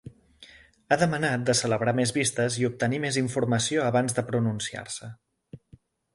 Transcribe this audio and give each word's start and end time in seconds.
Ha 0.89 0.97
demanat 1.01 1.43
de 1.49 1.55
celebrar 1.59 1.93
més 1.99 2.13
vistes 2.15 2.57
i 2.63 2.65
obtenir 2.71 3.01
més 3.05 3.21
informació 3.25 3.85
abans 3.93 4.19
de 4.21 4.27
pronunciar-se. 4.33 5.13